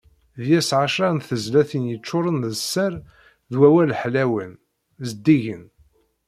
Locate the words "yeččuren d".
1.89-2.55